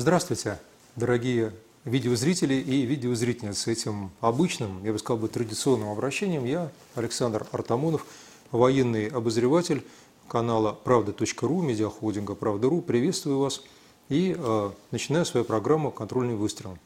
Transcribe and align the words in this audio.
Здравствуйте, 0.00 0.60
дорогие 0.94 1.52
видеозрители 1.84 2.54
и 2.54 2.82
видеозрительницы. 2.82 3.72
Этим 3.72 4.12
обычным, 4.20 4.84
я 4.84 4.92
бы 4.92 4.98
сказал 5.00 5.18
бы, 5.18 5.26
традиционным 5.26 5.88
обращением 5.88 6.44
я, 6.44 6.70
Александр 6.94 7.48
Артамонов, 7.50 8.06
военный 8.52 9.08
обозреватель 9.08 9.84
канала 10.28 10.70
«Правда.ру», 10.72 11.62
медиахолдинга 11.62 12.36
«Правда.ру». 12.36 12.80
Приветствую 12.80 13.40
вас 13.40 13.60
и 14.08 14.36
э, 14.38 14.70
начинаю 14.92 15.26
свою 15.26 15.44
программу 15.44 15.90
«Контрольный 15.90 16.36
выстрел». 16.36 16.78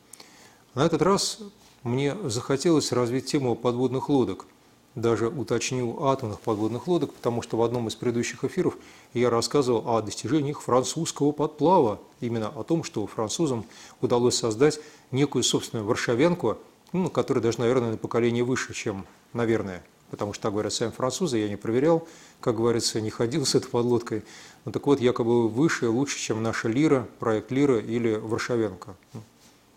На 0.74 0.86
этот 0.86 1.02
раз 1.02 1.40
мне 1.82 2.16
захотелось 2.30 2.92
развить 2.92 3.26
тему 3.26 3.56
подводных 3.56 4.08
лодок– 4.08 4.46
даже 4.94 5.28
уточнил 5.28 6.04
атомных 6.04 6.40
подводных 6.40 6.86
лодок, 6.86 7.14
потому 7.14 7.42
что 7.42 7.56
в 7.56 7.62
одном 7.62 7.88
из 7.88 7.94
предыдущих 7.94 8.44
эфиров 8.44 8.76
я 9.14 9.30
рассказывал 9.30 9.88
о 9.88 10.02
достижениях 10.02 10.60
французского 10.60 11.32
подплава, 11.32 11.98
именно 12.20 12.48
о 12.48 12.62
том, 12.62 12.84
что 12.84 13.06
французам 13.06 13.64
удалось 14.00 14.36
создать 14.36 14.80
некую 15.10 15.44
собственную 15.44 15.86
варшавянку, 15.86 16.58
ну, 16.92 17.08
которая 17.08 17.42
даже, 17.42 17.60
наверное, 17.60 17.92
на 17.92 17.96
поколение 17.96 18.44
выше, 18.44 18.74
чем, 18.74 19.06
наверное, 19.32 19.82
потому 20.10 20.34
что 20.34 20.44
так 20.44 20.52
говорят 20.52 20.74
сами 20.74 20.90
французы, 20.90 21.38
я 21.38 21.48
не 21.48 21.56
проверял, 21.56 22.06
как 22.40 22.56
говорится, 22.56 23.00
не 23.00 23.10
ходил 23.10 23.46
с 23.46 23.54
этой 23.54 23.68
подлодкой. 23.68 24.24
Ну 24.66 24.72
так 24.72 24.86
вот, 24.86 25.00
якобы 25.00 25.48
выше, 25.48 25.88
лучше, 25.88 26.18
чем 26.18 26.42
наша 26.42 26.68
Лира, 26.68 27.08
проект 27.18 27.50
Лира 27.50 27.78
или 27.78 28.14
Варшавянка. 28.14 28.94
Ну, 29.14 29.22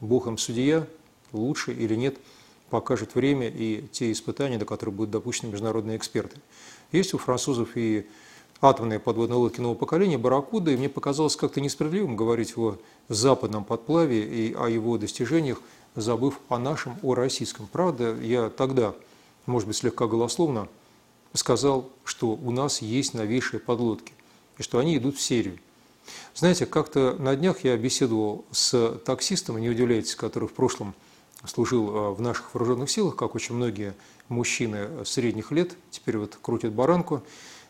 Бог 0.02 0.28
им 0.28 0.38
судья, 0.38 0.86
лучше 1.32 1.72
или 1.72 1.96
нет– 1.96 2.18
покажет 2.70 3.16
время 3.16 3.48
и 3.50 3.84
те 3.92 4.12
испытания, 4.12 4.58
до 4.58 4.66
которых 4.66 4.96
будут 4.96 5.12
допущены 5.12 5.52
международные 5.52 5.98
эксперты. 5.98 6.38
Есть 6.92 7.14
у 7.14 7.18
французов 7.18 7.70
и 7.76 8.08
атомные 8.62 9.00
подводные 9.00 9.38
лодки 9.38 9.60
нового 9.60 9.78
поколения 9.78 10.18
«Барракуда», 10.18 10.72
и 10.72 10.78
мне 10.78 10.90
показалось 10.90 11.36
как-то 11.36 11.62
несправедливым 11.62 12.16
говорить 12.16 12.58
о 12.58 12.78
западном 13.10 13.64
подплаве 13.64 14.24
и 14.24 14.54
о 14.54 14.68
его 14.68 14.98
достижениях, 14.98 15.62
забыв 15.96 16.40
о 16.50 16.58
нашем, 16.58 16.98
о 17.04 17.14
российском. 17.14 17.68
Правда, 17.72 18.16
я 18.22 18.50
тогда, 18.50 18.94
может 19.46 19.68
быть, 19.68 19.78
слегка 19.78 20.08
голословно, 20.08 20.68
сказал, 21.34 21.90
что 22.04 22.30
у 22.30 22.52
нас 22.52 22.82
есть 22.82 23.14
новейшие 23.14 23.60
подлодки, 23.60 24.14
и 24.58 24.64
что 24.64 24.80
они 24.80 24.98
идут 24.98 25.18
в 25.18 25.22
серию. 25.22 25.60
Знаете, 26.34 26.66
как-то 26.66 27.16
на 27.20 27.36
днях 27.36 27.64
я 27.64 27.76
беседовал 27.78 28.46
с 28.52 28.98
таксистом, 29.06 29.58
не 29.58 29.70
удивляйтесь, 29.70 30.16
который 30.16 30.48
в 30.48 30.54
прошлом 30.54 30.94
служил 31.48 31.90
э, 31.90 32.12
в 32.12 32.22
наших 32.22 32.54
вооруженных 32.54 32.90
силах, 32.90 33.16
как 33.16 33.36
очень 33.36 33.56
многие 33.56 33.94
мужчины 34.30 35.06
средних 35.06 35.52
лет, 35.52 35.76
теперь 35.92 36.18
вот 36.18 36.38
крутят 36.42 36.74
баранку, 36.74 37.24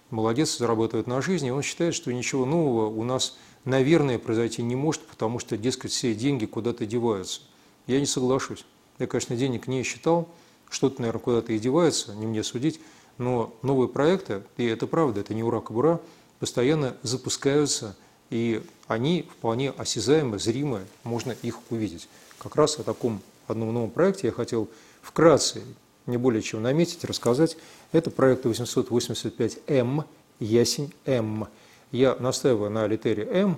молодец, 0.10 0.58
зарабатывает 0.58 1.08
на 1.08 1.22
жизнь, 1.22 1.48
и 1.48 1.52
он 1.52 1.62
считает, 1.62 1.96
что 1.96 2.14
ничего 2.14 2.46
нового 2.46 2.88
у 2.88 3.04
нас, 3.04 3.38
наверное, 3.66 4.20
произойти 4.20 4.62
не 4.62 4.76
может, 4.76 5.06
потому 5.06 5.40
что, 5.40 5.58
дескать, 5.58 5.92
все 5.92 6.14
деньги 6.14 6.46
куда-то 6.46 6.86
деваются. 6.86 7.42
Я 7.88 8.00
не 8.00 8.06
соглашусь. 8.06 8.66
Я, 9.00 9.08
конечно, 9.08 9.36
денег 9.36 9.68
не 9.68 9.84
считал, 9.84 10.30
что-то, 10.70 11.02
наверное, 11.02 11.22
куда-то 11.22 11.54
и 11.54 11.60
девается, 11.60 12.16
не 12.16 12.26
мне 12.26 12.44
судить, 12.44 12.80
но 13.18 13.54
новые 13.62 13.88
проекты, 13.88 14.44
и 14.58 14.66
это 14.66 14.88
правда, 14.88 15.22
это 15.22 15.34
не 15.34 15.44
ура-кабура, 15.44 16.02
постоянно 16.40 16.98
запускаются, 17.02 17.96
и 18.30 18.64
они 18.88 19.28
вполне 19.38 19.72
осязаемы, 19.72 20.40
зримы, 20.40 20.82
можно 21.04 21.32
их 21.32 21.60
увидеть. 21.70 22.08
Как 22.40 22.56
раз 22.56 22.80
о 22.80 22.84
таком 22.84 23.22
одном 23.48 23.74
новом 23.74 23.90
проекте 23.90 24.28
я 24.28 24.34
хотел 24.34 24.70
вкратце, 25.02 25.62
не 26.06 26.18
более 26.18 26.42
чем 26.42 26.62
наметить, 26.62 27.04
рассказать. 27.04 27.58
Это 27.92 28.12
проект 28.12 28.46
885М, 28.46 30.06
Ясень 30.40 30.94
М. 31.06 31.48
Я 31.92 32.16
настаиваю 32.20 32.70
на 32.70 32.88
литере 32.88 33.28
М, 33.32 33.58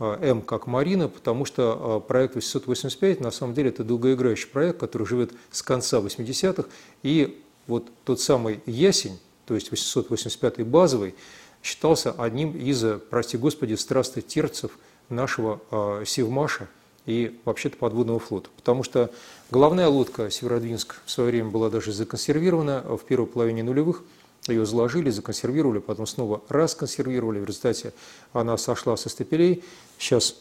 э, 0.00 0.18
М 0.20 0.42
как 0.42 0.66
Марина, 0.66 1.08
потому 1.08 1.44
что 1.44 2.02
э, 2.04 2.08
проект 2.08 2.34
885 2.34 3.20
на 3.20 3.30
самом 3.30 3.54
деле 3.54 3.70
это 3.70 3.84
долгоиграющий 3.84 4.48
проект, 4.48 4.80
который 4.80 5.06
живет 5.06 5.32
с 5.50 5.62
конца 5.62 6.00
80-х. 6.00 6.68
И 7.02 7.42
вот 7.66 7.88
тот 8.04 8.20
самый 8.20 8.60
Ясень, 8.66 9.18
то 9.46 9.54
есть 9.54 9.70
885 9.70 10.66
базовый, 10.66 11.14
считался 11.62 12.12
одним 12.12 12.56
из, 12.56 12.84
прости 13.10 13.36
господи, 13.36 13.74
страстотерцев 13.74 14.78
нашего 15.08 15.60
э, 15.70 16.04
Севмаша– 16.06 16.68
и 17.06 17.38
вообще-то 17.44 17.76
подводного 17.76 18.18
флота. 18.18 18.50
Потому 18.56 18.82
что 18.82 19.10
головная 19.50 19.88
лодка 19.88 20.30
«Северодвинск» 20.30 20.96
в 21.06 21.10
свое 21.10 21.30
время 21.30 21.50
была 21.50 21.70
даже 21.70 21.92
законсервирована 21.92 22.82
в 22.96 23.04
первой 23.04 23.26
половине 23.26 23.62
нулевых. 23.62 24.02
Ее 24.48 24.66
заложили, 24.66 25.10
законсервировали, 25.10 25.78
потом 25.78 26.06
снова 26.06 26.42
расконсервировали. 26.48 27.40
В 27.40 27.44
результате 27.44 27.92
она 28.32 28.56
сошла 28.58 28.96
со 28.96 29.08
стапелей. 29.08 29.64
Сейчас 29.98 30.36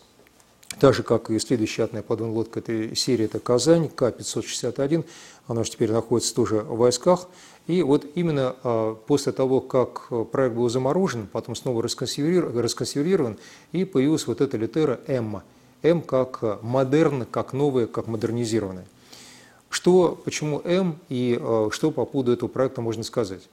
так 0.80 0.94
же, 0.94 1.04
как 1.04 1.30
и 1.30 1.40
следующая 1.40 1.84
атомная 1.84 2.04
подводная 2.04 2.36
лодка 2.36 2.60
этой 2.60 2.96
серии, 2.96 3.26
это 3.26 3.40
«Казань», 3.40 3.88
К-561, 3.88 5.06
она 5.48 5.64
же 5.64 5.72
теперь 5.72 5.92
находится 5.92 6.36
тоже 6.36 6.58
в 6.58 6.78
войсках. 6.78 7.28
И 7.68 7.82
вот 7.82 8.06
именно 8.16 8.56
а, 8.64 8.96
после 8.96 9.32
того, 9.32 9.62
как 9.62 10.10
проект 10.32 10.56
был 10.56 10.70
заморожен, 10.70 11.28
потом 11.32 11.56
снова 11.56 11.82
расконсервирован, 11.82 13.38
и 13.72 13.86
появилась 13.86 14.28
вот 14.28 14.42
эта 14.42 14.58
литера 14.58 15.00
«Эмма», 15.08 15.44
М 15.86 16.02
как 16.02 16.64
модерн, 16.64 17.26
как 17.26 17.54
новое, 17.54 17.86
как 17.86 18.08
модернизированное. 18.08 18.88
Что, 19.70 20.20
почему 20.26 20.62
М 20.66 21.00
и 21.10 21.38
э, 21.40 21.70
что 21.72 21.92
по 21.92 22.06
поводу 22.06 22.32
этого 22.32 22.50
проекта 22.50 22.82
можно 22.82 23.04
сказать? 23.04 23.48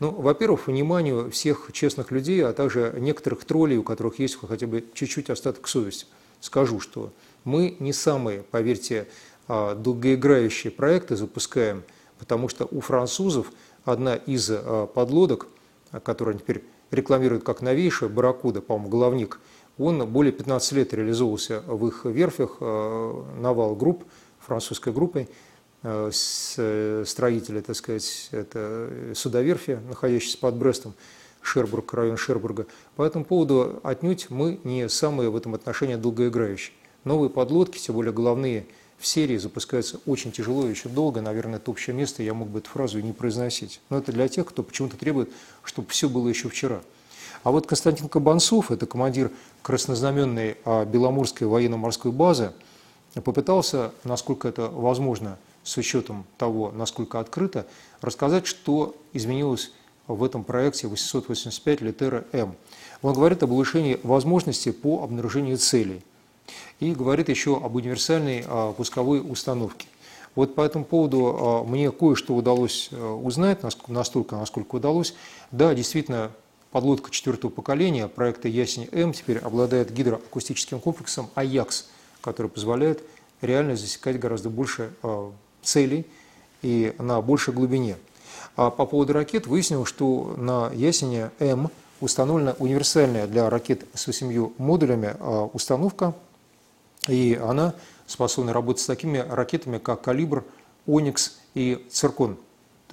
Ну, 0.00 0.10
во-первых, 0.10 0.66
вниманию 0.66 1.30
всех 1.30 1.68
честных 1.72 2.10
людей, 2.10 2.42
а 2.44 2.54
также 2.54 2.94
некоторых 2.98 3.44
троллей, 3.44 3.76
у 3.76 3.82
которых 3.82 4.18
есть 4.18 4.38
хотя 4.40 4.66
бы 4.66 4.82
чуть-чуть 4.94 5.28
остаток 5.28 5.68
совести, 5.68 6.06
скажу, 6.40 6.80
что 6.80 7.12
мы 7.44 7.76
не 7.80 7.92
самые, 7.92 8.42
поверьте, 8.42 9.06
а, 9.46 9.74
долгоиграющие 9.74 10.70
проекты 10.70 11.16
запускаем, 11.16 11.84
потому 12.18 12.48
что 12.48 12.66
у 12.70 12.80
французов 12.80 13.52
одна 13.84 14.16
из 14.16 14.48
а, 14.50 14.86
подлодок, 14.86 15.48
которую 16.02 16.32
они 16.32 16.40
теперь 16.40 16.64
рекламируют 16.90 17.44
как 17.44 17.60
новейшая, 17.60 18.08
Барракуда, 18.08 18.62
по-моему, 18.62 18.88
головник– 18.88 19.38
он 19.78 20.06
более 20.06 20.32
15 20.32 20.72
лет 20.72 20.94
реализовывался 20.94 21.60
в 21.66 21.86
их 21.86 22.04
верфях, 22.04 22.58
э, 22.60 23.22
навал 23.40 23.74
групп, 23.74 24.04
французской 24.38 24.92
группой, 24.92 25.28
э, 25.82 26.10
э, 26.56 27.04
строители, 27.06 27.60
так 27.60 27.76
сказать, 27.76 28.28
это 28.30 29.12
судоверфи, 29.14 29.80
находящиеся 29.88 30.38
под 30.38 30.56
Брестом, 30.56 30.94
Шербург, 31.42 31.92
район 31.92 32.16
Шербурга. 32.16 32.66
По 32.96 33.02
этому 33.02 33.24
поводу 33.24 33.80
отнюдь 33.82 34.30
мы 34.30 34.60
не 34.64 34.88
самые 34.88 35.30
в 35.30 35.36
этом 35.36 35.54
отношении 35.54 35.96
долгоиграющие. 35.96 36.74
Новые 37.04 37.28
подлодки, 37.28 37.78
тем 37.78 37.96
более 37.96 38.12
головные 38.14 38.66
в 38.98 39.06
серии, 39.06 39.36
запускаются 39.36 40.00
очень 40.06 40.32
тяжело 40.32 40.66
и 40.66 40.70
еще 40.70 40.88
долго. 40.88 41.20
Наверное, 41.20 41.56
это 41.56 41.70
общее 41.70 41.94
место, 41.94 42.22
я 42.22 42.32
мог 42.32 42.48
бы 42.48 42.60
эту 42.60 42.70
фразу 42.70 42.98
и 42.98 43.02
не 43.02 43.12
произносить. 43.12 43.82
Но 43.90 43.98
это 43.98 44.10
для 44.10 44.26
тех, 44.28 44.46
кто 44.46 44.62
почему-то 44.62 44.96
требует, 44.96 45.30
чтобы 45.62 45.88
все 45.90 46.08
было 46.08 46.28
еще 46.28 46.48
вчера. 46.48 46.80
А 47.44 47.50
вот 47.50 47.66
Константин 47.66 48.08
Кабанцов, 48.08 48.70
это 48.70 48.86
командир 48.86 49.30
краснознаменной 49.60 50.56
а, 50.64 50.86
Беломорской 50.86 51.46
военно-морской 51.46 52.10
базы, 52.10 52.52
попытался, 53.22 53.92
насколько 54.02 54.48
это 54.48 54.68
возможно, 54.68 55.36
с 55.62 55.76
учетом 55.76 56.24
того, 56.38 56.72
насколько 56.74 57.20
открыто, 57.20 57.66
рассказать, 58.00 58.46
что 58.46 58.96
изменилось 59.12 59.72
в 60.06 60.24
этом 60.24 60.42
проекте 60.42 60.88
885 60.88 61.82
литера 61.82 62.24
М. 62.32 62.54
Он 63.02 63.12
говорит 63.12 63.42
об 63.42 63.52
улучшении 63.52 64.00
возможностей 64.02 64.72
по 64.72 65.02
обнаружению 65.04 65.58
целей 65.58 66.02
и 66.80 66.92
говорит 66.92 67.28
еще 67.28 67.58
об 67.58 67.74
универсальной 67.74 68.42
а, 68.46 68.72
пусковой 68.72 69.20
установке. 69.20 69.86
Вот 70.34 70.54
по 70.54 70.62
этому 70.62 70.86
поводу 70.86 71.36
а, 71.38 71.64
мне 71.64 71.90
кое-что 71.90 72.34
удалось 72.34 72.88
узнать, 72.90 73.58
настолько, 73.88 74.36
насколько 74.36 74.76
удалось. 74.76 75.14
Да, 75.50 75.74
действительно, 75.74 76.30
Подлодка 76.74 77.12
четвертого 77.12 77.52
поколения 77.52 78.08
проекта 78.08 78.48
«Ясень-М» 78.48 79.12
теперь 79.12 79.38
обладает 79.38 79.92
гидроакустическим 79.92 80.80
комплексом 80.80 81.30
«Аякс», 81.36 81.86
который 82.20 82.50
позволяет 82.50 83.00
реально 83.42 83.76
засекать 83.76 84.18
гораздо 84.18 84.50
больше 84.50 84.92
а, 85.00 85.30
целей 85.62 86.04
и 86.62 86.92
на 86.98 87.22
большей 87.22 87.54
глубине. 87.54 87.96
А 88.56 88.70
по 88.70 88.86
поводу 88.86 89.12
ракет 89.12 89.46
выяснилось, 89.46 89.88
что 89.88 90.34
на 90.36 90.72
«Ясене 90.74 91.30
М» 91.38 91.70
установлена 92.00 92.56
универсальная 92.58 93.28
для 93.28 93.48
ракет 93.48 93.86
с 93.94 94.08
восемью 94.08 94.52
модулями 94.58 95.14
а, 95.20 95.44
установка, 95.52 96.12
и 97.06 97.40
она 97.40 97.74
способна 98.08 98.52
работать 98.52 98.82
с 98.82 98.86
такими 98.86 99.18
ракетами, 99.18 99.78
как 99.78 100.02
«Калибр», 100.02 100.42
«Оникс» 100.88 101.38
и 101.54 101.86
«Циркон». 101.92 102.36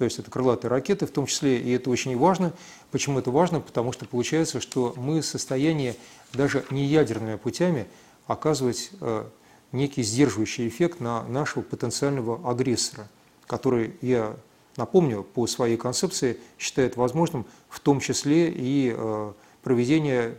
То 0.02 0.06
есть 0.06 0.18
это 0.18 0.32
крылатые 0.32 0.68
ракеты 0.68 1.06
в 1.06 1.12
том 1.12 1.26
числе, 1.26 1.60
и 1.60 1.70
это 1.70 1.88
очень 1.88 2.18
важно. 2.18 2.52
Почему 2.90 3.20
это 3.20 3.30
важно? 3.30 3.60
Потому 3.60 3.92
что 3.92 4.04
получается, 4.04 4.60
что 4.60 4.94
мы 4.96 5.20
в 5.20 5.24
состоянии 5.24 5.94
даже 6.32 6.64
не 6.70 6.86
ядерными 6.86 7.36
путями 7.36 7.86
оказывать 8.26 8.90
э, 9.00 9.24
некий 9.70 10.02
сдерживающий 10.02 10.66
эффект 10.66 10.98
на 10.98 11.22
нашего 11.28 11.62
потенциального 11.62 12.50
агрессора, 12.50 13.06
который, 13.46 13.94
я 14.00 14.34
напомню, 14.76 15.22
по 15.22 15.46
своей 15.46 15.76
концепции 15.76 16.36
считает 16.58 16.96
возможным 16.96 17.46
в 17.68 17.78
том 17.78 18.00
числе 18.00 18.50
и 18.50 18.92
э, 18.92 19.32
проведение 19.62 20.36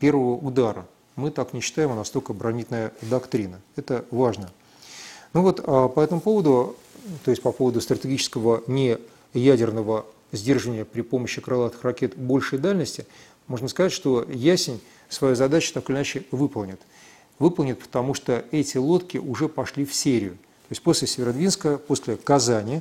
первого 0.00 0.34
удара. 0.34 0.88
мы 1.14 1.30
так 1.30 1.52
не 1.52 1.60
считаем, 1.60 1.92
а 1.92 1.94
настолько 1.94 2.32
оборонительная 2.32 2.92
доктрина. 3.00 3.60
Это 3.76 4.04
важно. 4.10 4.50
Ну 5.34 5.42
вот 5.42 5.60
а 5.66 5.88
по 5.88 6.00
этому 6.00 6.20
поводу, 6.20 6.76
то 7.24 7.30
есть 7.30 7.42
по 7.42 7.52
поводу 7.52 7.80
стратегического 7.80 8.62
неядерного 8.66 10.06
сдерживания 10.32 10.84
при 10.84 11.02
помощи 11.02 11.40
крылатых 11.40 11.82
ракет 11.82 12.16
большей 12.16 12.58
дальности, 12.58 13.04
можно 13.48 13.68
сказать, 13.68 13.92
что 13.92 14.24
Ясень 14.30 14.80
свою 15.08 15.34
задачу 15.34 15.74
так 15.74 15.90
или 15.90 15.96
иначе 15.96 16.24
выполнит. 16.30 16.80
Выполнит, 17.40 17.80
потому 17.80 18.14
что 18.14 18.44
эти 18.52 18.78
лодки 18.78 19.18
уже 19.18 19.48
пошли 19.48 19.84
в 19.84 19.92
серию. 19.92 20.32
То 20.32 20.70
есть 20.70 20.82
после 20.82 21.08
Северодвинска, 21.08 21.78
после 21.78 22.16
Казани 22.16 22.80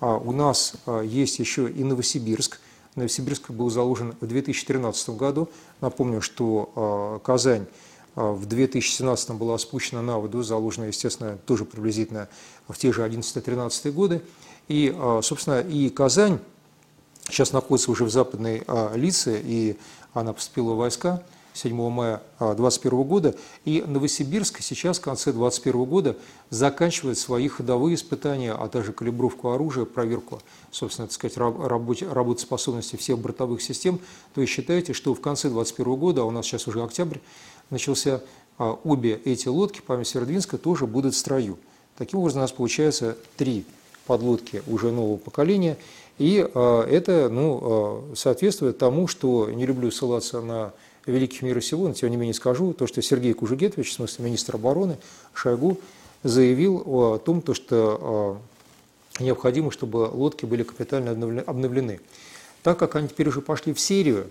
а, 0.00 0.16
у 0.16 0.32
нас 0.32 0.74
а, 0.86 1.02
есть 1.02 1.38
еще 1.38 1.70
и 1.70 1.84
Новосибирск. 1.84 2.60
Новосибирск 2.96 3.50
был 3.52 3.70
заложен 3.70 4.14
в 4.20 4.26
2013 4.26 5.10
году. 5.10 5.48
Напомню, 5.80 6.20
что 6.20 7.20
Казань 7.24 7.64
в 8.14 8.46
2017 8.46 9.30
была 9.30 9.56
спущена 9.58 10.02
на 10.02 10.18
воду, 10.18 10.42
заложена, 10.42 10.84
естественно, 10.84 11.38
тоже 11.46 11.64
приблизительно 11.64 12.28
в 12.68 12.76
те 12.76 12.92
же 12.92 13.02
11-13 13.02 13.90
годы. 13.92 14.22
И, 14.68 14.94
собственно, 15.22 15.60
и 15.60 15.88
Казань 15.90 16.38
сейчас 17.28 17.52
находится 17.52 17.90
уже 17.90 18.04
в 18.04 18.10
западной 18.10 18.62
Лице, 18.94 19.40
и 19.42 19.78
она 20.12 20.32
поступила 20.32 20.74
в 20.74 20.76
войска 20.76 21.22
7 21.54 21.90
мая 21.90 22.22
2021 22.38 23.02
года, 23.02 23.34
и 23.64 23.82
Новосибирск 23.86 24.60
сейчас 24.62 24.98
в 24.98 25.02
конце 25.02 25.32
2021 25.32 25.84
года 25.84 26.16
заканчивает 26.50 27.18
свои 27.18 27.48
ходовые 27.48 27.94
испытания, 27.94 28.52
а 28.52 28.68
также 28.68 28.92
калибровку 28.92 29.50
оружия, 29.50 29.84
проверку, 29.84 30.40
собственно, 30.70 31.08
так 31.08 31.14
сказать, 31.14 31.36
работ, 31.36 32.02
работоспособности 32.02 32.96
всех 32.96 33.18
бортовых 33.18 33.62
систем. 33.62 34.00
То 34.34 34.40
есть 34.40 34.52
считайте, 34.52 34.92
что 34.92 35.14
в 35.14 35.20
конце 35.20 35.48
2021 35.48 35.94
года, 35.98 36.22
а 36.22 36.24
у 36.24 36.30
нас 36.30 36.46
сейчас 36.46 36.66
уже 36.66 36.82
октябрь, 36.82 37.18
начался, 37.70 38.22
а, 38.58 38.78
обе 38.84 39.20
эти 39.24 39.48
лодки, 39.48 39.80
память 39.80 40.08
Северодвинска, 40.08 40.58
тоже 40.58 40.86
будут 40.86 41.14
в 41.14 41.18
строю. 41.18 41.58
Таким 41.96 42.20
образом, 42.20 42.40
у 42.40 42.42
нас 42.42 42.52
получается 42.52 43.16
три 43.36 43.64
подлодки 44.06 44.62
уже 44.66 44.90
нового 44.90 45.16
поколения– 45.16 45.76
и 46.18 46.46
а, 46.54 46.86
это 46.86 47.28
ну, 47.30 47.60
а, 47.62 48.14
соответствует 48.14 48.78
тому, 48.78 49.08
что 49.08 49.50
не 49.50 49.66
люблю 49.66 49.90
ссылаться 49.90 50.40
на 50.40 50.72
великих 51.06 51.42
мира 51.42 51.60
сего, 51.60 51.88
но 51.88 51.94
тем 51.94 52.10
не 52.10 52.16
менее 52.16 52.34
скажу, 52.34 52.72
то, 52.72 52.86
что 52.86 53.02
Сергей 53.02 53.32
Кужугетович, 53.32 53.90
в 53.90 53.94
смысле 53.94 54.24
министр 54.26 54.56
обороны 54.56 54.98
Шойгу, 55.34 55.78
заявил 56.22 56.82
о 56.86 57.18
том, 57.18 57.42
то, 57.42 57.54
что 57.54 58.40
а, 59.18 59.22
необходимо, 59.22 59.70
чтобы 59.70 60.08
лодки 60.12 60.44
были 60.44 60.62
капитально 60.62 61.10
обновлены. 61.46 62.00
Так 62.62 62.78
как 62.78 62.94
они 62.96 63.08
теперь 63.08 63.28
уже 63.28 63.40
пошли 63.40 63.72
в 63.72 63.80
серию, 63.80 64.30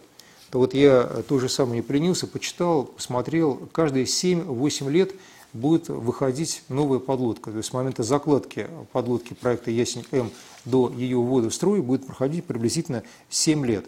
то 0.50 0.59
вот 0.59 0.73
я 0.73 1.03
то 1.27 1.39
же 1.39 1.50
самое 1.50 1.77
не 1.77 1.81
пленился, 1.81 2.27
почитал, 2.27 2.83
посмотрел, 2.83 3.69
каждые 3.71 4.06
7-8 4.06 4.89
лет 4.89 5.13
будет 5.53 5.89
выходить 5.89 6.63
новая 6.69 7.00
подлодка. 7.00 7.51
То 7.51 7.57
есть 7.57 7.69
с 7.69 7.74
момента 7.74 8.03
закладки 8.03 8.67
подлодки 8.91 9.33
проекта 9.33 9.71
«Ясень-М» 9.71 10.31
до 10.65 10.89
ее 10.89 11.17
ввода 11.17 11.50
в 11.50 11.53
строй 11.53 11.81
будет 11.81 12.06
проходить 12.06 12.45
приблизительно 12.45 13.03
7 13.29 13.65
лет. 13.65 13.85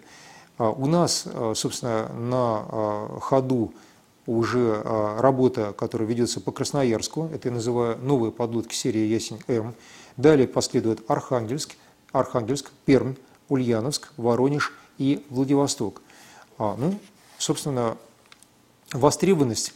А 0.57 0.69
у 0.69 0.85
нас, 0.85 1.23
а, 1.25 1.53
собственно, 1.55 2.09
на 2.09 2.65
а, 2.67 3.17
ходу 3.21 3.73
уже 4.25 4.81
работа, 5.19 5.73
которая 5.77 6.07
ведется 6.07 6.39
по 6.39 6.53
Красноярску, 6.53 7.29
это 7.33 7.50
я 7.50 7.53
называю 7.53 7.97
новые 7.97 8.31
подлодки 8.31 8.73
серии 8.73 9.01
«Ясень-М». 9.01 9.75
Далее 10.15 10.47
последует 10.47 11.03
Архангельск, 11.11 11.75
Архангельск, 12.13 12.71
Пермь, 12.85 13.15
Ульяновск, 13.50 14.13
Воронеж 14.15 14.71
и 14.97 15.25
Владивосток. 15.29 16.01
Ну, 16.57 16.97
собственно, 17.38 17.97
востребованность 18.94 19.73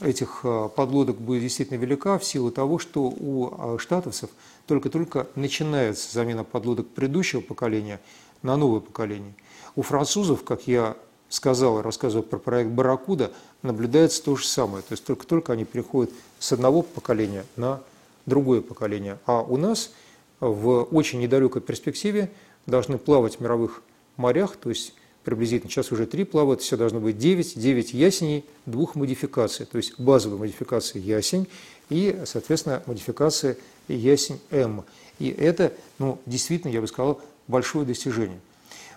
этих 0.00 0.44
подлодок 0.74 1.20
будет 1.20 1.42
действительно 1.42 1.78
велика 1.78 2.18
в 2.18 2.24
силу 2.24 2.50
того, 2.50 2.80
что 2.80 3.02
у 3.02 3.78
штатовцев– 3.78 4.30
только-только 4.66 5.26
начинается 5.34 6.12
замена 6.12 6.44
подлодок 6.44 6.88
предыдущего 6.88 7.40
поколения 7.40 8.00
на 8.44 8.56
новое 8.56 8.80
поколение. 8.80 9.34
У 9.74 9.82
французов, 9.82 10.44
как 10.44 10.68
я 10.68 10.96
сказал, 11.28 11.82
рассказывая 11.82 12.22
про 12.22 12.38
проект 12.38 12.70
«Барракуда», 12.70 13.32
наблюдается 13.62 14.22
то 14.22 14.36
же 14.36 14.46
самое. 14.46 14.82
То 14.82 14.92
есть 14.92 15.04
только-только 15.04 15.52
они 15.52 15.64
переходят 15.64 16.12
с 16.38 16.52
одного 16.52 16.82
поколения 16.82 17.44
на 17.56 17.80
другое 18.26 18.60
поколение. 18.60 19.18
А 19.26 19.40
у 19.40 19.56
нас 19.56 19.90
в 20.38 20.84
очень 20.84 21.18
недалекой 21.20 21.62
перспективе 21.62 22.30
должны 22.66 22.98
плавать 22.98 23.36
в 23.36 23.40
мировых 23.40 23.82
морях, 24.16 24.56
то 24.56 24.68
есть 24.68 24.94
приблизительно 25.24 25.70
сейчас 25.70 25.90
уже 25.90 26.06
три 26.06 26.24
плавают, 26.24 26.60
все 26.60 26.76
должно 26.76 27.00
быть 27.00 27.18
9, 27.18 27.58
9 27.58 27.94
ясеней, 27.94 28.44
двух 28.66 28.94
модификаций, 28.94 29.66
то 29.66 29.78
есть 29.78 29.98
базовая 29.98 30.38
модификация 30.38 31.00
ясень 31.00 31.48
и, 31.88 32.22
соответственно, 32.26 32.82
модификация 32.86 33.56
ясень 33.88 34.38
М. 34.50 34.84
И 35.18 35.30
это, 35.30 35.72
ну, 35.98 36.18
действительно, 36.26 36.70
я 36.70 36.80
бы 36.80 36.86
сказал, 36.86 37.20
большое 37.48 37.86
достижение. 37.86 38.40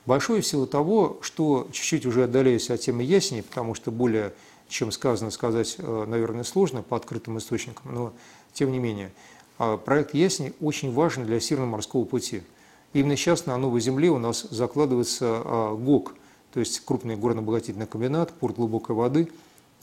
Большое 0.05 0.41
в 0.41 0.47
силу 0.47 0.67
того, 0.67 1.19
что 1.21 1.67
чуть-чуть 1.71 2.05
уже 2.05 2.23
отдаляюсь 2.23 2.69
от 2.69 2.79
темы 2.79 3.03
ясени, 3.03 3.41
потому 3.41 3.75
что 3.75 3.91
более, 3.91 4.33
чем 4.69 4.91
сказано, 4.91 5.31
сказать, 5.31 5.75
э, 5.79 6.05
наверное, 6.07 6.43
сложно 6.43 6.81
по 6.81 6.95
открытым 6.95 7.37
источникам, 7.37 7.93
но 7.93 8.13
тем 8.53 8.71
не 8.71 8.79
менее, 8.79 9.11
а, 9.59 9.77
проект 9.77 10.13
ясени 10.13 10.53
очень 10.61 10.93
важен 10.93 11.25
для 11.25 11.39
Северно-морского 11.39 12.05
пути. 12.05 12.43
Именно 12.93 13.17
сейчас 13.17 13.45
на 13.45 13.57
Новой 13.57 13.81
Земле 13.81 14.09
у 14.09 14.17
нас 14.17 14.47
закладывается 14.49 15.41
а, 15.43 15.75
ГОК, 15.75 16.15
то 16.53 16.59
есть 16.59 16.79
крупный 16.85 17.15
горно-обогатительный 17.15 17.87
комбинат, 17.87 18.31
порт 18.31 18.55
глубокой 18.55 18.95
воды. 18.95 19.29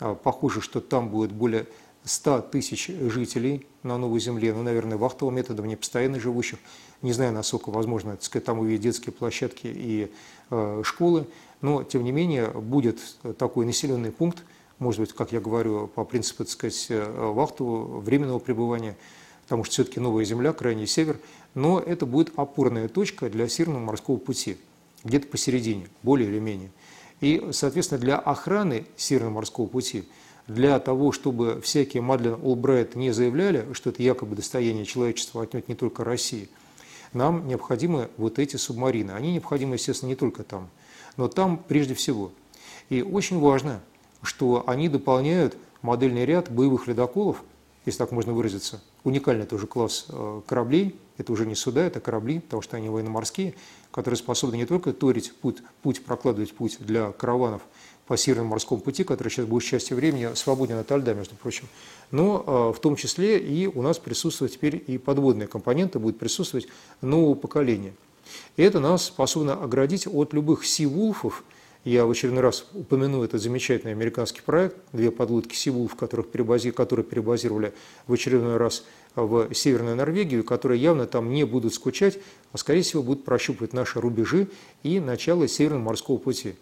А, 0.00 0.14
похоже, 0.14 0.60
что 0.60 0.80
там 0.80 1.08
будет 1.08 1.32
более 1.32 1.66
100 2.04 2.42
тысяч 2.42 2.88
жителей 2.88 3.66
на 3.82 3.96
Новой 3.96 4.20
Земле, 4.20 4.52
ну, 4.52 4.62
наверное, 4.62 4.98
вахтовым 4.98 5.36
методом, 5.36 5.66
не 5.66 5.76
постоянно 5.76 6.20
живущих. 6.20 6.58
Не 7.02 7.12
знаю, 7.12 7.32
насколько 7.32 7.70
возможно, 7.70 8.12
так 8.12 8.22
сказать, 8.22 8.44
там 8.44 8.58
увидеть 8.58 8.82
детские 8.82 9.12
площадки 9.12 9.66
и 9.66 10.10
э, 10.50 10.82
школы, 10.84 11.26
но, 11.60 11.82
тем 11.82 12.04
не 12.04 12.12
менее, 12.12 12.48
будет 12.48 13.00
такой 13.38 13.64
населенный 13.64 14.12
пункт, 14.12 14.42
может 14.78 15.00
быть, 15.00 15.12
как 15.12 15.32
я 15.32 15.40
говорю, 15.40 15.86
по 15.86 16.04
принципу, 16.04 16.44
так 16.44 16.52
сказать, 16.52 16.86
э, 16.90 17.30
вахтового, 17.32 18.00
временного 18.00 18.38
пребывания, 18.38 18.96
потому 19.44 19.64
что 19.64 19.72
все-таки 19.72 20.00
Новая 20.00 20.24
Земля, 20.24 20.52
крайний 20.52 20.86
север, 20.86 21.18
но 21.54 21.80
это 21.80 22.04
будет 22.04 22.32
опорная 22.36 22.88
точка 22.88 23.30
для 23.30 23.48
Северного 23.48 23.82
морского 23.82 24.16
пути, 24.18 24.58
где-то 25.04 25.28
посередине, 25.28 25.88
более 26.02 26.28
или 26.28 26.38
менее. 26.38 26.70
И, 27.20 27.48
соответственно, 27.52 28.00
для 28.00 28.18
охраны 28.18 28.86
Северного 28.96 29.34
морского 29.34 29.66
пути– 29.66 30.08
для 30.46 30.78
того, 30.78 31.12
чтобы 31.12 31.60
всякие 31.62 32.02
Мадлен 32.02 32.38
Олбрайт 32.42 32.96
не 32.96 33.12
заявляли, 33.12 33.66
что 33.72 33.90
это 33.90 34.02
якобы 34.02 34.36
достояние 34.36 34.84
человечества, 34.84 35.42
отнюдь 35.42 35.68
не 35.68 35.74
только 35.74 36.04
России, 36.04 36.48
нам 37.12 37.46
необходимы 37.46 38.10
вот 38.16 38.38
эти 38.38 38.56
субмарины. 38.56 39.12
Они 39.12 39.32
необходимы, 39.32 39.76
естественно, 39.76 40.10
не 40.10 40.16
только 40.16 40.42
там, 40.42 40.68
но 41.16 41.28
там 41.28 41.56
прежде 41.56 41.94
всего. 41.94 42.30
И 42.90 43.00
очень 43.02 43.38
важно, 43.38 43.80
что 44.22 44.64
они 44.66 44.88
дополняют 44.88 45.56
модельный 45.80 46.26
ряд 46.26 46.50
боевых 46.50 46.88
ледоколов, 46.88 47.42
если 47.86 47.98
так 47.98 48.12
можно 48.12 48.32
выразиться. 48.32 48.82
Уникальный 49.04 49.46
тоже 49.46 49.66
класс 49.66 50.06
э, 50.08 50.40
кораблей, 50.46 50.98
это 51.18 51.32
уже 51.32 51.46
не 51.46 51.54
суда, 51.54 51.82
это 51.82 52.00
корабли, 52.00 52.40
потому 52.40 52.62
что 52.62 52.76
они 52.76 52.88
военно-морские, 52.88 53.54
которые 53.90 54.18
способны 54.18 54.56
не 54.56 54.66
только 54.66 54.92
торить 54.92 55.32
путь, 55.34 55.58
путь, 55.82 56.04
прокладывать 56.04 56.54
путь 56.54 56.78
для 56.80 57.12
караванов 57.12 57.62
по 58.06 58.16
Северному 58.16 58.50
морскому 58.50 58.80
пути, 58.80 59.04
который 59.04 59.28
сейчас 59.28 59.46
будет 59.46 59.64
частью 59.64 59.96
времени 59.96 60.34
свободен 60.34 60.78
от 60.78 60.90
льда, 60.90 61.14
между 61.14 61.34
прочим. 61.36 61.68
Но 62.10 62.44
а, 62.46 62.72
в 62.72 62.80
том 62.80 62.96
числе 62.96 63.38
и 63.38 63.66
у 63.66 63.82
нас 63.82 63.98
присутствуют 63.98 64.52
теперь 64.52 64.82
и 64.86 64.98
подводные 64.98 65.48
компоненты, 65.48 65.98
будут 65.98 66.18
присутствовать 66.18 66.68
нового 67.00 67.34
поколения. 67.34 67.94
И 68.56 68.62
это 68.62 68.80
нас 68.80 69.04
способно 69.04 69.54
оградить 69.54 70.06
от 70.06 70.32
любых 70.32 70.66
сивулфов. 70.66 71.44
Я 71.84 72.06
в 72.06 72.10
очередной 72.10 72.42
раз 72.42 72.64
упомяну 72.72 73.22
этот 73.22 73.42
замечательный 73.42 73.92
американский 73.92 74.40
проект, 74.40 74.76
две 74.94 75.10
подлодки 75.10 75.54
Сивулф, 75.54 75.94
которых 75.96 76.30
перебази, 76.30 76.70
которые 76.70 77.04
перебазировали 77.04 77.74
в 78.06 78.12
очередной 78.14 78.56
раз 78.56 78.84
в 79.14 79.52
Северную 79.52 79.94
Норвегию, 79.94 80.44
которые 80.44 80.80
явно 80.80 81.06
там 81.06 81.30
не 81.30 81.44
будут 81.44 81.74
скучать, 81.74 82.18
а 82.52 82.58
скорее 82.58 82.80
всего 82.80 83.02
будут 83.02 83.24
прощупывать 83.24 83.74
наши 83.74 84.00
рубежи 84.00 84.48
и 84.82 84.98
начало 84.98 85.46
Северного 85.46 85.82
морского 85.82 86.16
пути. 86.16 86.54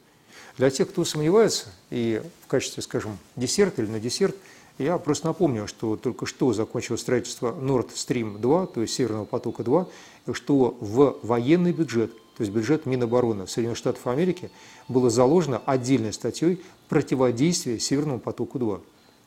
Для 0.59 0.71
тех, 0.71 0.91
кто 0.91 1.05
сомневается, 1.05 1.69
и 1.91 2.21
в 2.45 2.49
качестве, 2.49 2.83
скажем, 2.83 3.17
десерта 3.37 3.83
или 3.83 3.91
на 3.91 4.01
десерт, 4.01 4.35
я 4.79 4.99
просто 4.99 5.29
напомню, 5.29 5.69
что 5.69 5.97
только 5.97 6.27
что 6.27 6.53
закончилось 6.53 7.01
строительство 7.01 7.53
Nord 7.53 7.91
Stream 7.95 8.41
2, 8.41 8.67
то 8.67 8.81
есть 8.81 8.95
Северного 8.95 9.25
потока 9.25 9.63
2, 9.63 9.87
и 10.27 10.33
что 10.33 10.77
в 10.81 11.19
военный 11.23 11.73
бюджет, 11.73 12.13
то 12.37 12.43
есть 12.43 12.53
бюджет 12.53 12.87
Минобороны 12.87 13.47
Соединенных 13.47 13.79
Штатов 13.79 14.07
Америки, 14.07 14.51
было 14.89 15.11
заложено 15.11 15.61
отдельной 15.65 16.13
статьей 16.13 16.63
противодействие 16.89 17.79
Северному 17.79 18.21
потоку 18.21 18.59
2. 18.59 18.81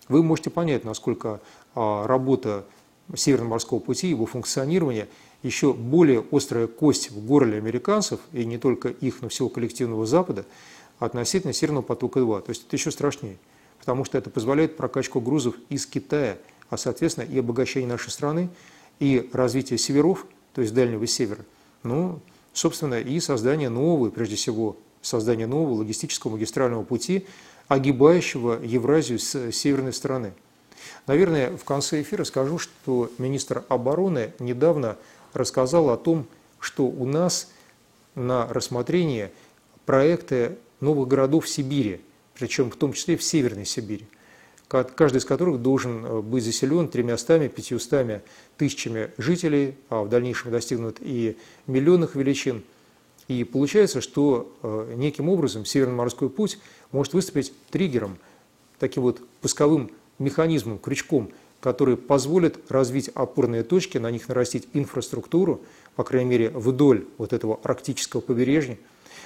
Вы 0.10 0.24
можете 0.24 0.50
понять, 0.50 0.84
насколько 0.84 1.42
а, 1.74 2.06
работа 2.08 2.66
Северного 3.16 3.52
морского 3.52 3.80
пути, 3.80 4.08
его 4.10 4.26
функционирование 4.26 5.08
еще 5.44 5.74
более 5.74 6.26
острая 6.32 6.68
кость 6.68 7.12
в 7.12 7.26
горле 7.26 7.58
американцев, 7.58 8.20
и 8.34 8.46
не 8.46 8.58
только 8.58 8.90
их, 8.90 9.22
но 9.22 9.30
всего 9.30 9.50
коллективного 9.50 10.06
Запада– 10.06 10.46
относительно 11.00 11.54
Северного 11.54 11.84
потока-2. 11.84 12.42
То 12.42 12.50
есть 12.50 12.66
это 12.68 12.76
еще 12.76 12.92
страшнее. 12.92 13.38
потому 13.80 14.04
что 14.06 14.18
это 14.18 14.30
позволяет 14.30 14.78
прокачку 14.78 15.20
грузов 15.20 15.56
из 15.70 15.86
Китая, 15.86 16.38
а, 16.70 16.78
соответственно, 16.78 17.26
и 17.26 17.38
обогащение 17.38 17.88
нашей 17.88 18.10
страны, 18.10 18.50
и 19.00 19.30
развитие 19.32 19.78
северов, 19.78 20.26
то 20.54 20.62
есть 20.62 20.74
Дальнего 20.74 21.06
Севера, 21.06 21.46
ну, 21.84 22.20
собственно, 22.56 23.00
и 23.00 23.20
создание 23.20 23.70
нового, 23.70 24.10
прежде 24.10 24.36
всего, 24.36 24.78
создание 25.02 25.46
нового 25.46 25.76
логистического 25.76 26.32
магистрального 26.32 26.84
пути, 26.84 27.28
огибающего 27.68 28.60
Евразию 28.64 29.20
с 29.20 29.52
северной 29.52 29.94
стороны. 29.94 30.34
Наверное, 31.06 31.56
в 31.56 31.64
конце 31.64 32.02
эфира 32.02 32.24
скажу, 32.24 32.58
что 32.58 33.12
министр 33.18 33.64
обороны 33.70 34.34
недавно 34.40 34.98
рассказал 35.34 35.90
о 35.90 35.98
том, 35.98 36.26
что 36.60 36.86
у 36.86 37.06
нас 37.06 37.50
на 38.16 38.48
рассмотрение 38.48 39.32
проекты 39.86 40.58
новых 40.80 41.08
городов 41.08 41.46
в 41.46 41.50
Сибири, 41.50 42.02
причем 42.34 42.72
в 42.72 42.76
том 42.78 42.94
числе 42.94 43.18
в 43.18 43.24
Северной 43.24 43.66
Сибири, 43.66 44.08
каждый 44.68 45.18
из 45.18 45.26
которых 45.26 45.62
должен 45.62 46.06
э, 46.06 46.22
быть 46.22 46.44
заселен 46.44 46.88
тремястами, 46.88 47.48
пятьюстами 47.48 48.22
тысячами 48.58 49.12
жителей, 49.18 49.76
а 49.90 50.04
в 50.04 50.10
дальнейшем 50.10 50.52
достигнут 50.52 50.98
и 51.00 51.38
миллионных 51.68 52.16
величин. 52.16 52.64
И 53.28 53.44
получается, 53.44 54.02
что 54.02 54.52
э, 54.62 54.94
неким 54.96 55.30
образом 55.30 55.66
Северный 55.66 55.96
морской 55.96 56.30
путь 56.30 56.60
может 56.92 57.14
выступить 57.14 57.54
триггером, 57.70 58.18
таким 58.80 59.04
вот 59.04 59.22
пусковым 59.42 59.92
механизмом, 60.20 60.78
крючком, 60.78 61.32
который 61.60 61.98
позволит 61.98 62.72
развить 62.72 63.10
опорные 63.10 63.64
точки, 63.64 63.98
на 63.98 64.12
них 64.12 64.28
нарастить 64.28 64.68
инфраструктуру, 64.74 65.62
по 65.96 66.04
крайней 66.04 66.30
мере, 66.30 66.50
вдоль 66.50 67.08
вот 67.18 67.34
этого 67.34 67.60
арктического 67.64 68.22
побережья. 68.22 68.78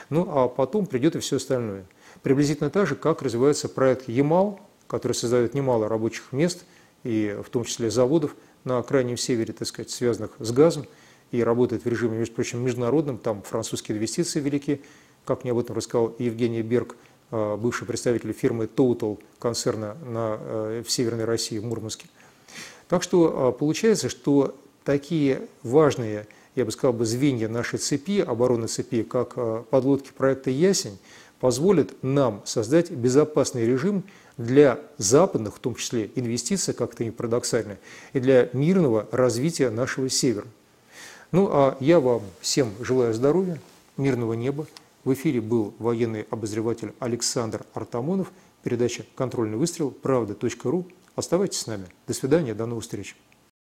Ну, 0.09 0.25
а 0.29 0.47
потом 0.47 0.85
придет 0.85 1.15
и 1.15 1.19
все 1.19 1.35
остальное. 1.35 1.85
Приблизительно 2.23 2.69
так 2.69 2.87
же, 2.87 2.95
как 2.95 3.21
развивается 3.21 3.69
проект 3.69 4.07
«Ямал», 4.07 4.59
который 4.89 5.13
создает 5.13 5.53
немало 5.53 5.87
рабочих 5.87 6.33
мест, 6.33 6.65
и 7.03 7.37
в 7.45 7.49
том 7.49 7.63
числе 7.63 7.89
заводов 7.89 8.35
на 8.65 8.81
крайнем 8.81 9.15
севере, 9.15 9.53
так 9.53 9.67
сказать, 9.67 9.91
связанных 9.91 10.31
с 10.39 10.51
газом, 10.51 10.85
и 11.31 11.43
работает 11.43 11.85
в 11.85 11.87
режиме, 11.87 12.17
между 12.17 12.33
прочим, 12.33 12.65
международном, 12.65 13.19
там 13.19 13.43
французские 13.43 13.97
инвестиции 13.97 14.39
велики, 14.39 14.81
как 15.25 15.43
мне 15.43 15.51
об 15.51 15.59
этом 15.59 15.75
рассказал 15.75 16.15
Евгений 16.17 16.63
Берг, 16.63 16.97
а, 17.29 17.55
бывший 17.55 17.85
представитель 17.85 18.33
фирмы 18.33 18.65
Total 18.65 19.19
концерна 19.37 19.95
на, 20.03 20.37
э, 20.39 20.83
в 20.85 20.91
Северной 20.91 21.25
России, 21.25 21.59
в 21.59 21.65
Мурманске. 21.65 22.07
Так 22.87 23.03
что 23.03 23.47
а, 23.47 23.51
получается, 23.51 24.09
что 24.09 24.55
такие 24.83 25.47
важные, 25.61 26.25
я 26.55 26.65
бы 26.65 26.71
сказал, 26.71 26.93
бы, 26.93 27.05
звенья 27.05 27.47
нашей 27.47 27.77
цепи, 27.77 28.21
обороны 28.21 28.67
цепи, 28.67 29.03
как 29.03 29.35
подлодки 29.67 30.11
проекта 30.11 30.49
«Ясень», 30.49 30.97
позволят 31.39 31.91
нам 32.01 32.41
создать 32.45 32.91
безопасный 32.91 33.65
режим 33.65 34.03
для 34.39 34.79
западных, 34.97 35.57
в 35.57 35.59
том 35.59 35.75
числе 35.75 36.09
инвестиций, 36.15 36.73
как-то 36.73 37.03
не 37.03 37.11
парадоксально, 37.11 37.77
и 38.13 38.19
для 38.19 38.49
мирного 38.53 39.07
развития 39.11 39.69
нашего 39.69 40.09
севера. 40.09 40.47
Ну 41.31 41.49
а 41.51 41.77
я 41.81 41.99
вам 41.99 42.23
всем 42.39 42.71
желаю 42.79 43.13
здоровья, 43.13 43.59
мирного 43.97 44.33
неба. 44.33 44.65
В 45.03 45.13
эфире 45.13 45.41
был 45.41 45.75
военный 45.77 46.25
обозреватель 46.29 46.93
Александр 46.99 47.65
Артамонов. 47.73 48.31
Передача 48.63 49.05
«Контрольный 49.15 49.57
выстрел. 49.57 49.91
Правда.ру». 49.91 50.87
Оставайтесь 51.15 51.59
с 51.59 51.67
нами. 51.67 51.87
До 52.07 52.13
свидания, 52.13 52.53
до 52.53 52.65
новых 52.65 52.83
встреч. 52.83 53.15